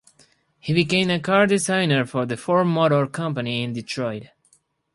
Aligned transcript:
He 0.57 0.73
became 0.73 1.11
a 1.11 1.19
car 1.19 1.45
designer 1.45 2.07
for 2.07 2.25
the 2.25 2.35
Ford 2.35 2.65
Motor 2.65 3.05
Company 3.05 3.61
in 3.61 3.73
Detroit. 3.73 4.29